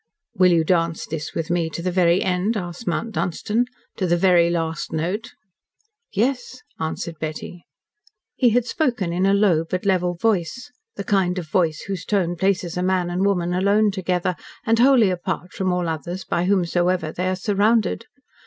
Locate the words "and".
13.11-13.23, 14.65-14.79